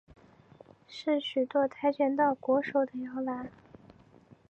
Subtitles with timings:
[0.87, 3.51] 是许多跆拳道国手的摇篮。